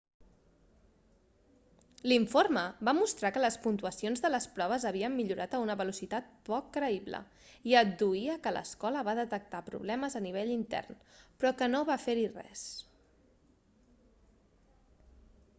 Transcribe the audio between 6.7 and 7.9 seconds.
creïble i